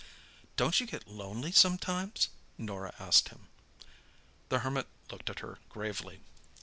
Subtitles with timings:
[0.55, 3.49] "Don't you get lonely sometimes?" Norah asked him.
[4.49, 6.21] The Hermit looked at her gravely.